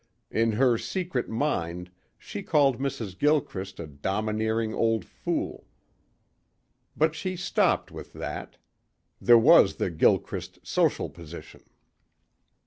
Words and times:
In 0.31 0.53
her 0.53 0.79
secret 0.79 1.29
mind 1.29 1.91
she 2.17 2.41
called 2.41 2.79
Mrs. 2.79 3.15
Gilchrist 3.15 3.79
a 3.79 3.85
domineering 3.85 4.73
old 4.73 5.05
fool. 5.05 5.67
But 6.97 7.13
she 7.13 7.35
stopped 7.35 7.91
with 7.91 8.11
that. 8.13 8.57
There 9.21 9.37
was 9.37 9.75
the 9.75 9.91
Gilchrist 9.91 10.57
social 10.65 11.07
position. 11.07 11.61